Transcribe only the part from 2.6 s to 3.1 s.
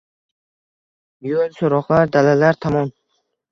tomon…